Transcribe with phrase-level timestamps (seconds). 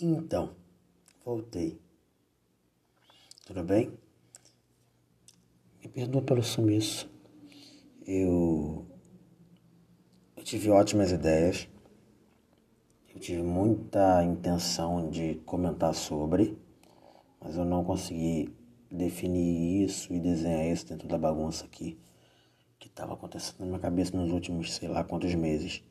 [0.00, 0.54] Então,
[1.24, 1.80] voltei.
[3.46, 3.96] Tudo bem?
[5.80, 7.10] Me perdoa pelo sumiço.
[8.06, 8.86] Eu,
[10.36, 11.66] eu tive ótimas ideias.
[13.14, 16.58] Eu tive muita intenção de comentar sobre,
[17.40, 18.54] mas eu não consegui
[18.90, 21.98] definir isso e desenhar isso dentro da bagunça aqui
[22.78, 25.82] que estava acontecendo na minha cabeça nos últimos sei lá quantos meses.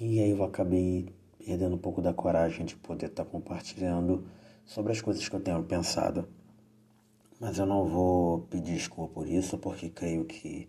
[0.00, 1.12] E aí eu acabei
[1.44, 4.26] perdendo um pouco da coragem de poder estar tá compartilhando
[4.64, 6.26] sobre as coisas que eu tenho pensado.
[7.38, 10.68] Mas eu não vou pedir desculpa por isso, porque creio que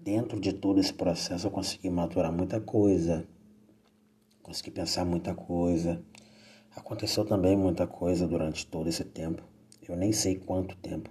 [0.00, 3.26] dentro de todo esse processo eu consegui maturar muita coisa,
[4.42, 6.02] consegui pensar muita coisa.
[6.74, 9.42] Aconteceu também muita coisa durante todo esse tempo.
[9.86, 11.10] Eu nem sei quanto tempo.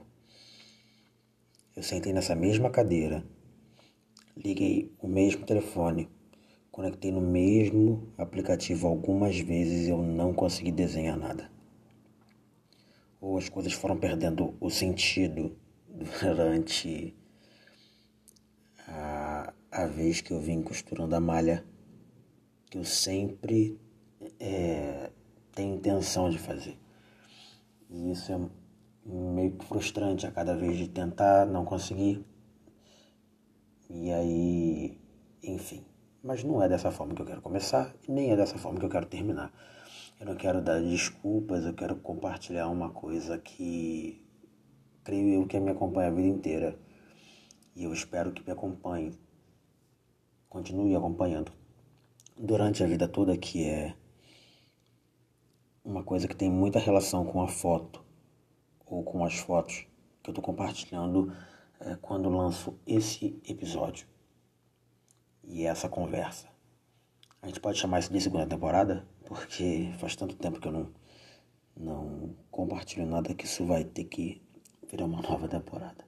[1.76, 3.26] Eu sentei nessa mesma cadeira,
[4.38, 6.10] liguei o mesmo telefone,
[6.76, 11.49] Conectei no mesmo aplicativo algumas vezes e eu não consegui desenhar nada.
[13.22, 15.55] Ou as coisas foram perdendo o sentido
[16.20, 17.16] durante
[18.90, 21.66] a, a vez que eu vim costurando a malha,
[22.70, 23.80] que eu sempre
[24.38, 25.12] é,
[25.54, 26.77] tenho intenção de fazer.
[27.90, 28.49] E isso é
[29.05, 32.21] meio que frustrante a cada vez de tentar, não conseguir.
[33.90, 34.99] E aí,
[35.42, 35.95] enfim.
[36.26, 38.90] Mas não é dessa forma que eu quero começar nem é dessa forma que eu
[38.90, 39.54] quero terminar.
[40.20, 44.26] Eu não quero dar desculpas, eu quero compartilhar uma coisa que
[45.03, 46.79] creio eu que me acompanha a vida inteira.
[47.76, 49.15] E eu espero que me acompanhe,
[50.49, 51.51] continue acompanhando
[52.35, 53.96] durante a vida toda, que é
[55.84, 58.03] uma coisa que tem muita relação com a foto
[58.84, 59.85] ou com as fotos
[60.23, 61.31] que eu estou compartilhando
[61.79, 64.15] é, quando lanço esse episódio
[65.47, 66.47] e essa conversa.
[67.41, 70.91] A gente pode chamar isso de segunda temporada, porque faz tanto tempo que eu não,
[71.75, 74.42] não compartilho nada que isso vai ter que
[74.90, 76.06] virar uma nova temporada.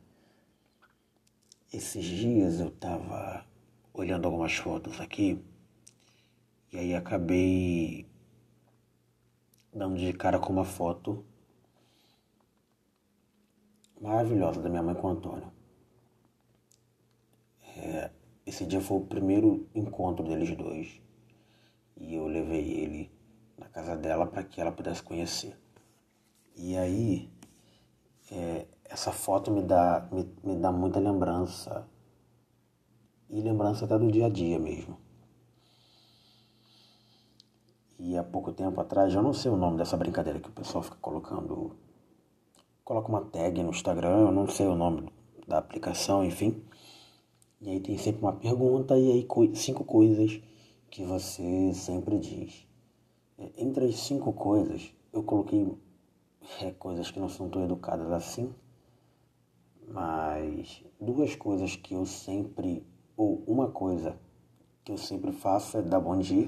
[1.72, 3.46] Esses dias eu tava
[3.94, 5.44] olhando algumas fotos aqui
[6.72, 8.08] e aí acabei
[9.74, 11.26] dando de cara com uma foto
[14.00, 15.52] maravilhosa da minha mãe com o Antônio.
[17.78, 18.10] É,
[18.48, 21.02] esse dia foi o primeiro encontro deles dois
[21.98, 23.12] e eu levei ele
[23.58, 25.58] na casa dela para que ela pudesse conhecer.
[26.56, 27.30] E aí,
[28.32, 31.86] é, essa foto me dá, me, me dá muita lembrança
[33.30, 34.98] e lembrança até do dia a dia mesmo.
[38.00, 40.84] E há pouco tempo atrás, eu não sei o nome dessa brincadeira que o pessoal
[40.84, 41.76] fica colocando.
[42.86, 45.12] Coloca uma tag no Instagram, eu não sei o nome
[45.46, 46.64] da aplicação, enfim.
[47.60, 50.40] E aí tem sempre uma pergunta e aí cinco coisas
[50.92, 52.68] que você sempre diz.
[53.38, 55.68] É, entre as cinco coisas, eu coloquei
[56.62, 58.54] é, coisas que não são tão educadas assim,
[59.88, 62.86] mas duas coisas que eu sempre,
[63.16, 64.20] ou uma coisa
[64.84, 66.48] que eu sempre faço é dar bom dia,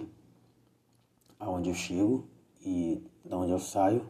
[1.39, 2.27] aonde eu chego
[2.61, 4.07] e de onde eu saio.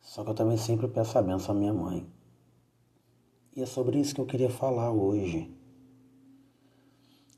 [0.00, 2.06] Só que eu também sempre peço a benção à minha mãe.
[3.56, 5.63] E é sobre isso que eu queria falar hoje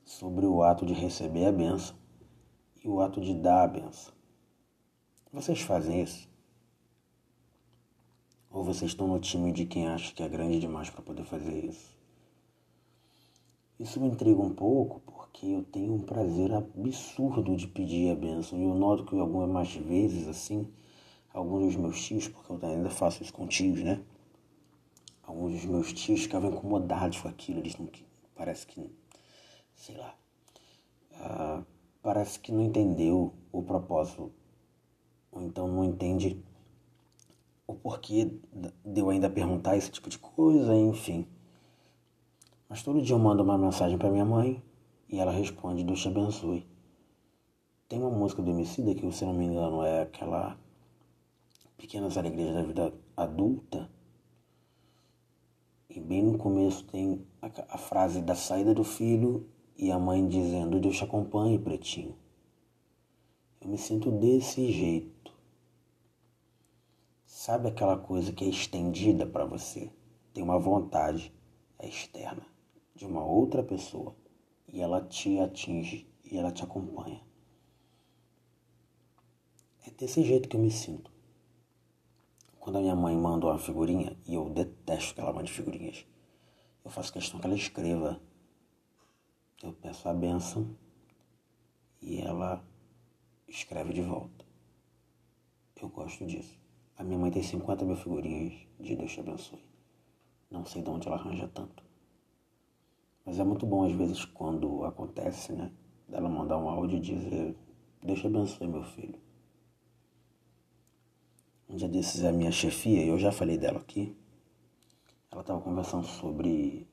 [0.07, 1.97] sobre o ato de receber a benção
[2.83, 4.15] e o ato de dar a benção.
[5.33, 6.29] Vocês fazem isso?
[8.49, 11.65] Ou vocês estão no time de quem acha que é grande demais para poder fazer
[11.65, 11.95] isso?
[13.79, 18.59] Isso me intriga um pouco porque eu tenho um prazer absurdo de pedir a benção.
[18.59, 20.73] E eu noto que algumas vezes, assim,
[21.35, 24.01] alguns dos meus tios, porque eu ainda faço isso com tios, né?
[25.25, 27.59] Alguns dos meus tios ficavam incomodados com aquilo.
[27.59, 27.91] Eles não,
[28.35, 28.89] parece que
[29.77, 30.15] sei lá,
[31.13, 31.65] uh,
[32.03, 34.33] parece que não entendeu o propósito,
[35.31, 36.43] ou então não entende
[37.67, 38.33] o porquê
[38.85, 41.27] de eu ainda perguntar esse tipo de coisa, enfim.
[42.69, 44.63] Mas todo dia eu mando uma mensagem para minha mãe
[45.09, 46.67] e ela responde: Deus te abençoe.
[47.89, 50.59] Tem uma música do Emicida que, se não me engano, é aquela
[51.77, 53.89] Pequenas Alegrias da Vida Adulta.
[55.89, 60.27] E bem no começo tem a, a frase da saída do filho e a mãe
[60.27, 62.17] dizendo: Deus te acompanhe, pretinho.
[63.61, 65.33] Eu me sinto desse jeito.
[67.25, 69.91] Sabe aquela coisa que é estendida para você?
[70.33, 71.33] Tem uma vontade
[71.79, 72.47] é externa
[72.95, 74.17] de uma outra pessoa
[74.67, 77.21] e ela te atinge e ela te acompanha.
[79.87, 81.11] É desse jeito que eu me sinto.
[82.59, 86.05] Quando a minha mãe manda uma figurinha, e eu detesto que ela mande figurinhas,
[86.85, 88.21] eu faço questão que ela escreva
[89.63, 90.77] eu peço a benção
[92.01, 92.63] e ela
[93.49, 94.45] escreve de volta.
[95.81, 96.59] Eu gosto disso.
[96.97, 99.65] A minha mãe tem 50 mil figurinhas de Deus te abençoe.
[100.51, 101.85] Não sei de onde ela arranja tanto.
[103.25, 105.73] Mas é muito bom às vezes quando acontece, né?
[106.09, 107.57] Dela mandar um áudio e dizer
[108.03, 109.21] Deus te abençoe, meu filho.
[111.69, 114.17] Um dia desses a minha chefia, eu já falei dela aqui,
[115.31, 116.87] ela estava conversando sobre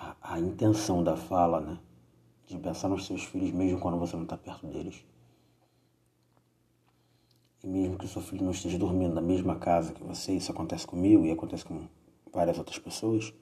[0.00, 1.78] a, a intenção da fala, né?
[2.46, 5.04] De pensar nos seus filhos mesmo quando você não está perto deles.
[7.62, 10.50] E mesmo que o seu filho não esteja dormindo na mesma casa que você, isso
[10.50, 11.86] acontece comigo e acontece com
[12.32, 13.34] várias outras pessoas,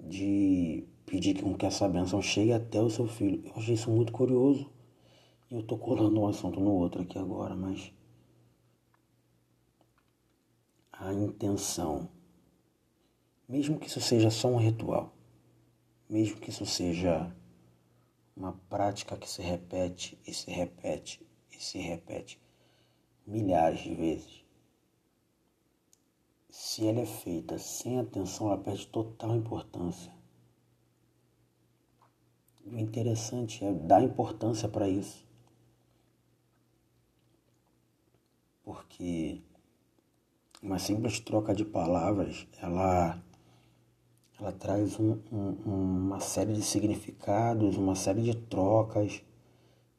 [0.00, 3.40] de pedir com que essa bênção chegue até o seu filho.
[3.46, 4.68] Eu achei isso muito curioso.
[5.48, 7.92] E eu tô colando um assunto no outro aqui agora, mas
[10.92, 12.08] a intenção,
[13.48, 15.14] mesmo que isso seja só um ritual,
[16.08, 17.34] mesmo que isso seja
[18.36, 22.40] uma prática que se repete e se repete e se repete
[23.26, 24.44] milhares de vezes.
[26.48, 30.12] Se ela é feita sem atenção, ela perde total importância.
[32.64, 35.26] O interessante é dar importância para isso.
[38.62, 39.40] Porque
[40.62, 43.22] uma simples troca de palavras, ela,
[44.40, 49.20] ela traz um, um, uma série de significados, uma série de trocas.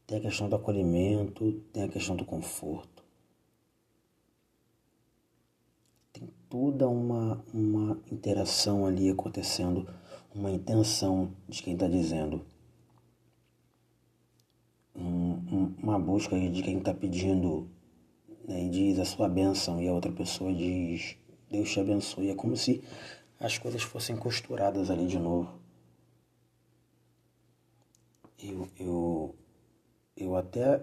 [0.07, 3.03] Tem a questão do acolhimento, tem a questão do conforto.
[6.13, 9.87] Tem toda uma, uma interação ali acontecendo,
[10.33, 12.41] uma intenção de quem está dizendo,
[14.95, 17.67] um, uma busca de quem está pedindo
[18.47, 21.17] né, e diz a sua bênção, e a outra pessoa diz
[21.49, 22.29] Deus te abençoe.
[22.29, 22.83] É como se
[23.39, 25.59] as coisas fossem costuradas ali de novo.
[28.37, 29.35] Eu, eu,
[30.15, 30.81] eu até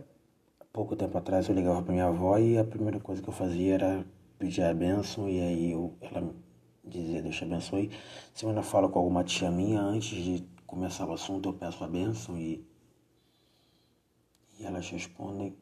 [0.73, 3.75] pouco tempo atrás eu ligava para minha avó e a primeira coisa que eu fazia
[3.75, 4.06] era
[4.38, 6.35] pedir a bênção e aí eu, ela
[6.85, 7.91] dizia Deus te abençoe.
[8.35, 11.82] Se eu ainda falo com alguma tia minha antes de começar o assunto eu peço
[11.82, 12.67] a bênção e,
[14.58, 15.56] e elas respondem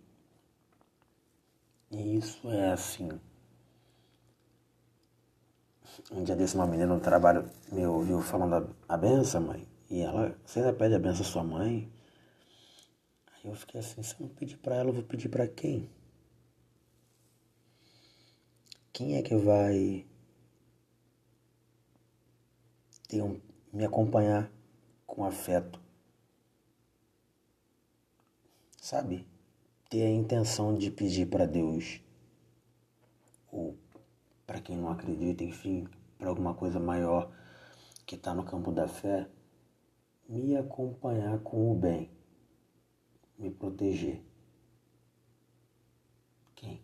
[1.91, 3.09] e isso é assim.
[6.11, 8.55] Um dia desse uma menina no trabalho me ouviu falando
[8.89, 9.67] a, a benção, mãe.
[9.91, 11.91] E ela, você ainda pede a benção à sua mãe?
[13.33, 15.91] Aí eu fiquei assim, se eu não pedir para ela, eu vou pedir para quem?
[18.93, 20.07] Quem é que vai
[23.09, 23.41] ter um,
[23.73, 24.51] me acompanhar
[25.07, 25.81] com afeto?
[28.81, 29.27] Sabe?
[29.95, 32.01] ter a intenção de pedir para Deus,
[33.53, 33.77] ou
[34.47, 35.89] para quem não acredita, enfim,
[36.19, 37.33] para alguma coisa maior
[38.07, 39.29] que está no campo da fé,
[40.29, 42.11] me acompanhar com o bem,
[43.39, 44.23] me proteger.
[46.55, 46.83] Quem?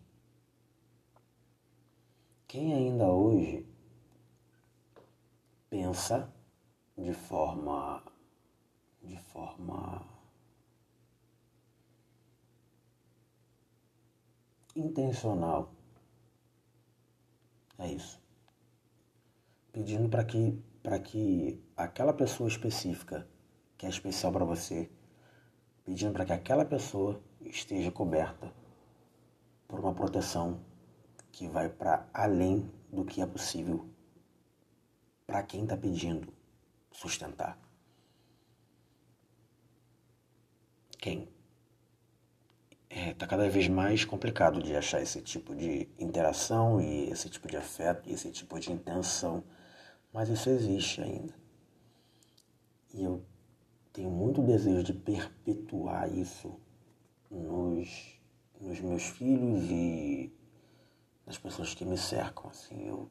[2.47, 3.65] Quem ainda hoje
[5.69, 6.31] pensa
[6.97, 8.03] de forma
[9.01, 10.05] de forma
[14.75, 15.73] intencional.
[17.81, 18.21] É isso.
[19.71, 20.55] Pedindo para que,
[21.03, 23.27] que aquela pessoa específica,
[23.75, 24.87] que é especial para você,
[25.83, 28.53] pedindo para que aquela pessoa esteja coberta
[29.67, 30.63] por uma proteção
[31.31, 33.89] que vai para além do que é possível
[35.25, 36.31] para quem está pedindo
[36.91, 37.57] sustentar.
[40.99, 41.27] Quem
[43.11, 47.47] está é, cada vez mais complicado de achar esse tipo de interação e esse tipo
[47.47, 49.43] de afeto e esse tipo de intenção,
[50.13, 51.33] mas isso existe ainda.
[52.93, 53.23] E eu
[53.93, 56.59] tenho muito desejo de perpetuar isso
[57.29, 58.19] nos,
[58.59, 60.33] nos meus filhos e
[61.25, 62.49] nas pessoas que me cercam.
[62.49, 63.09] Assim, eu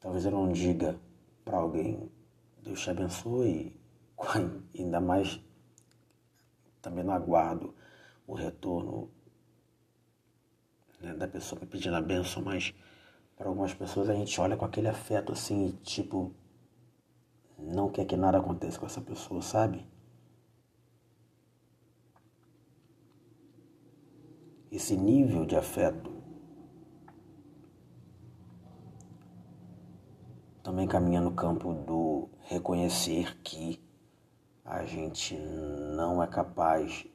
[0.00, 0.98] talvez eu não diga
[1.44, 2.10] para alguém
[2.62, 3.78] Deus te abençoe,
[4.78, 5.38] ainda mais
[6.80, 7.74] também não aguardo
[8.26, 9.10] o retorno
[11.00, 12.74] né, da pessoa pedindo a benção, mas
[13.36, 16.34] para algumas pessoas a gente olha com aquele afeto assim, tipo,
[17.58, 19.86] não quer que nada aconteça com essa pessoa, sabe?
[24.70, 26.12] Esse nível de afeto
[30.62, 33.80] também caminha no campo do reconhecer que
[34.64, 37.06] a gente não é capaz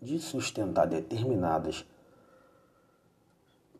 [0.00, 1.84] de sustentar determinadas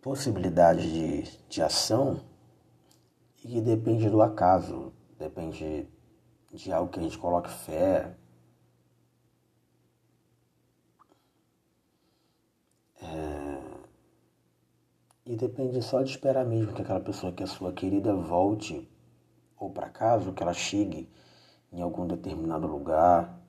[0.02, 2.20] possibilidades de, de ação
[3.42, 5.88] e que depende do acaso, depende
[6.52, 8.14] de algo que a gente coloque fé.
[13.02, 13.60] É...
[15.24, 18.90] E depende só de esperar mesmo que aquela pessoa que é sua querida volte
[19.56, 21.08] ou para casa, ou que ela chegue
[21.72, 23.39] em algum determinado lugar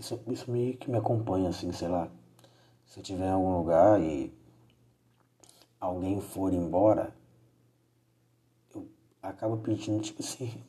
[0.00, 2.10] Isso, isso meio que me acompanha, assim, sei lá.
[2.86, 4.32] Se eu estiver em algum lugar e
[5.78, 7.14] alguém for embora,
[8.74, 8.88] eu
[9.22, 10.64] acabo pedindo, tipo assim,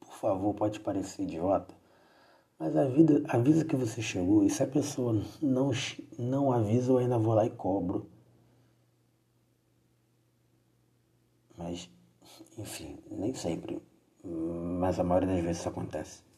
[0.00, 1.72] por favor, pode parecer idiota,
[2.58, 5.70] mas a vida avisa que você chegou e se a pessoa não,
[6.18, 8.10] não avisa, eu ainda vou lá e cobro.
[11.56, 11.88] Mas,
[12.58, 13.80] enfim, nem sempre.
[14.24, 16.31] Mas a maioria das vezes isso acontece.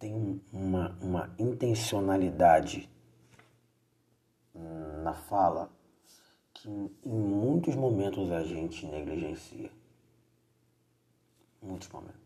[0.00, 2.90] Tem uma, uma intencionalidade
[5.04, 5.70] na fala
[6.52, 9.70] que em muitos momentos a gente negligencia
[11.62, 12.20] muitos momentos.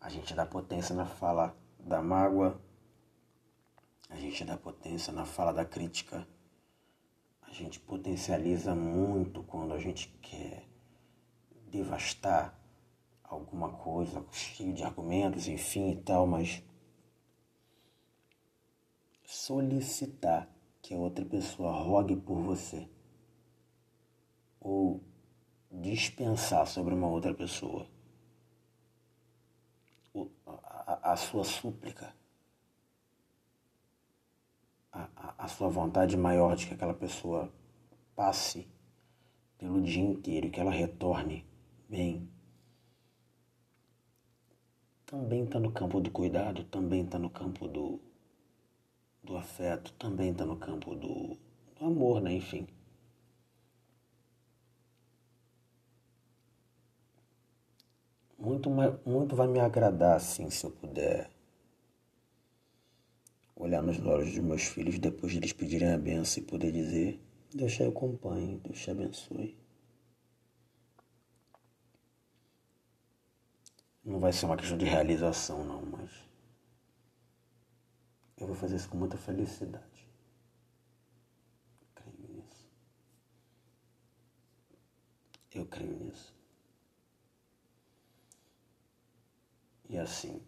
[0.00, 2.60] A gente dá potência na fala da mágoa,
[4.08, 6.26] a gente dá potência na fala da crítica,
[7.42, 10.66] a gente potencializa muito quando a gente quer
[11.70, 12.58] devastar
[13.30, 16.62] alguma coisa, cheio de argumentos, enfim e tal, mas
[19.24, 20.48] solicitar
[20.82, 22.88] que a outra pessoa rogue por você
[24.60, 25.02] ou
[25.70, 27.86] dispensar sobre uma outra pessoa
[30.46, 30.50] a,
[31.10, 32.12] a, a sua súplica,
[34.92, 37.52] a, a, a sua vontade maior de que aquela pessoa
[38.16, 38.68] passe
[39.56, 41.46] pelo dia inteiro que ela retorne
[41.88, 42.28] bem.
[45.10, 48.00] Também está no campo do cuidado, também está no campo do,
[49.24, 51.36] do afeto, também está no campo do,
[51.78, 52.32] do amor, né?
[52.32, 52.66] Enfim.
[58.40, 58.70] muito,
[59.04, 61.30] muito vai me agradar assim se eu puder
[63.54, 67.20] olhar nos olhos dos meus filhos depois de eles pedirem a benção e poder dizer:
[67.54, 69.56] Deus te acompanhe, Deus te abençoe.
[74.04, 76.10] Não vai ser uma questão de realização, não, mas
[78.38, 80.08] eu vou fazer isso com muita felicidade.
[81.82, 82.70] Eu creio nisso.
[85.52, 86.34] Eu creio nisso.
[89.90, 90.40] E assim,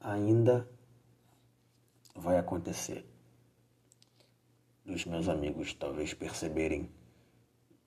[0.00, 0.68] ainda
[2.14, 3.04] vai acontecer.
[4.84, 6.90] Dos meus amigos talvez perceberem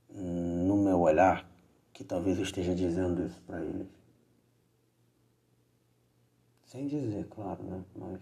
[0.09, 1.49] no meu olhar
[1.93, 3.87] que talvez eu esteja dizendo isso para eles.
[6.67, 7.83] Sem dizer, claro, né?
[7.95, 8.21] Mas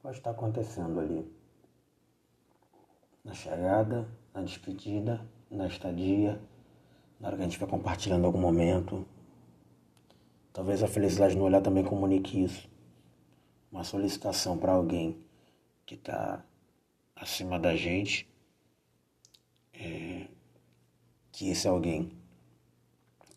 [0.00, 1.28] pode estar acontecendo ali.
[3.24, 5.20] Na chegada, na despedida,
[5.50, 6.40] na estadia
[7.18, 9.06] na hora que a gente vai compartilhando algum momento.
[10.52, 12.68] Talvez a felicidade no olhar também comunique isso.
[13.70, 15.18] Uma solicitação para alguém
[15.84, 16.44] que está
[17.16, 18.28] acima da gente.
[19.72, 20.26] É,
[21.32, 22.10] que esse alguém,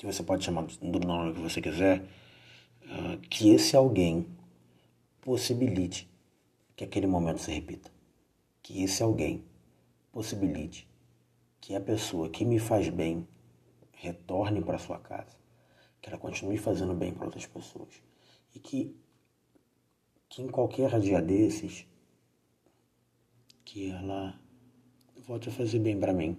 [0.02, 4.26] que você pode chamar do nome que você quiser, uh, que esse alguém
[5.22, 6.10] possibilite
[6.76, 7.92] que aquele momento se repita.
[8.64, 9.46] Que esse alguém
[10.12, 10.90] possibilite
[11.60, 13.28] que a pessoa que me faz bem
[13.92, 15.38] retorne para sua casa,
[16.02, 18.02] que ela continue fazendo bem para outras pessoas
[18.56, 18.96] e que,
[20.28, 21.86] que em qualquer dia desses
[23.64, 24.34] que ela
[25.28, 26.36] volte a fazer bem para mim.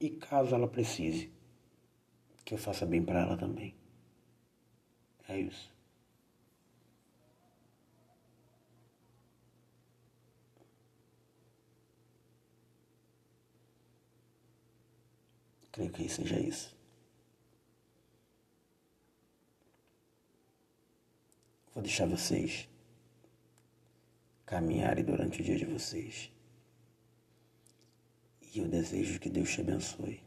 [0.00, 1.32] E caso ela precise,
[2.44, 3.74] que eu faça bem para ela também.
[5.28, 5.72] É isso.
[15.72, 16.76] Creio que seja isso.
[21.74, 22.68] Vou deixar vocês
[24.46, 26.30] caminharem durante o dia de vocês.
[28.40, 30.23] E eu desejo que Deus te abençoe.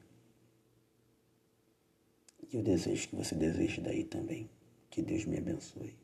[2.51, 4.49] E eu desejo que você deseje daí também.
[4.89, 5.95] Que Deus me abençoe.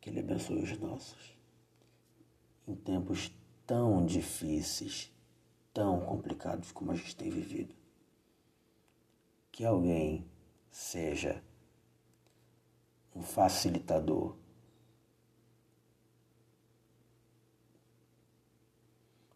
[0.00, 1.36] Que Ele abençoe os nossos.
[2.66, 3.30] Em tempos
[3.66, 5.14] tão difíceis
[5.74, 7.74] tão complicados como a gente tem vivido.
[9.50, 10.24] Que alguém
[10.70, 11.42] seja
[13.14, 14.36] um facilitador,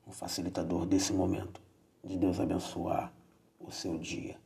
[0.06, 1.60] um facilitador desse momento,
[2.02, 3.12] de Deus abençoar
[3.58, 4.40] o seu dia.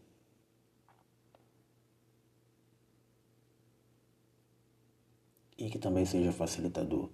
[5.62, 7.08] E que também seja facilitador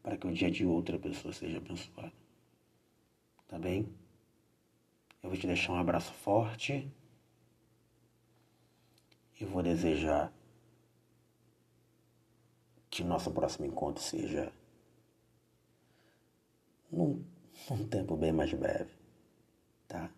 [0.00, 2.12] para que o dia de outra pessoa seja abençoado.
[3.48, 3.92] Tá bem?
[5.20, 6.88] Eu vou te deixar um abraço forte
[9.40, 10.32] e vou desejar
[12.88, 14.52] que nosso próximo encontro seja
[16.92, 17.24] num,
[17.68, 18.92] num tempo bem mais breve,
[19.88, 20.08] tá?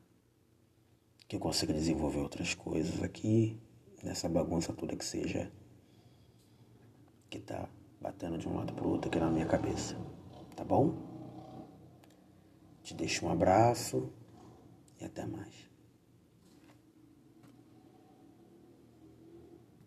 [1.27, 3.59] Que eu consiga desenvolver outras coisas aqui,
[4.03, 5.51] nessa bagunça toda que seja,
[7.33, 7.67] que tá
[7.99, 9.97] batendo de um lado pro outro aqui na minha cabeça,
[10.55, 10.95] tá bom?
[12.83, 14.13] Te deixo um abraço
[15.01, 15.72] e até mais.